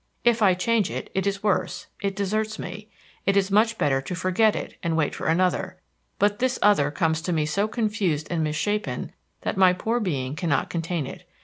If 0.23 0.41
I 0.41 0.55
change 0.55 0.89
it, 0.89 1.11
it 1.13 1.27
is 1.27 1.43
worse, 1.43 1.85
it 2.01 2.15
deserts 2.15 2.57
me 2.57 2.89
it 3.27 3.37
is 3.37 3.51
much 3.51 3.77
better 3.77 4.01
to 4.01 4.15
forget 4.15 4.55
it 4.55 4.75
and 4.81 4.97
wait 4.97 5.13
for 5.13 5.27
another; 5.27 5.79
but 6.17 6.39
this 6.39 6.57
other 6.63 6.89
comes 6.89 7.21
to 7.21 7.31
me 7.31 7.45
so 7.45 7.67
confused 7.67 8.25
and 8.31 8.43
misshapen 8.43 9.11
that 9.41 9.57
my 9.57 9.73
poor 9.73 9.99
being 9.99 10.35
cannot 10.35 10.71
contain 10.71 11.05
it. 11.05 11.29